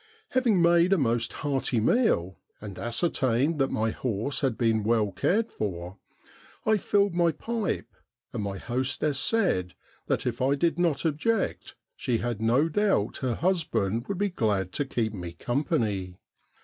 [0.29, 5.99] Having made amost hearty meal, and ascertained that my horse had been well cared for,
[6.65, 7.93] I filled my pipe,
[8.33, 9.75] and my hostess said
[10.07, 14.71] that if I did not object she had no doubt her husband would be glad
[14.71, 16.17] to keep me company.